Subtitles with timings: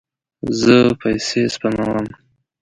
[0.61, 2.05] زه پیسې سپموم